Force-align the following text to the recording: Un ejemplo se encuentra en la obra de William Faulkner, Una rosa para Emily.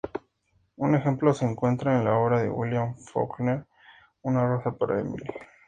Un 0.77 0.95
ejemplo 0.95 1.31
se 1.31 1.45
encuentra 1.45 1.95
en 1.95 2.05
la 2.05 2.17
obra 2.17 2.41
de 2.41 2.49
William 2.49 2.95
Faulkner, 2.97 3.65
Una 4.23 4.47
rosa 4.47 4.75
para 4.75 4.99
Emily. 4.99 5.27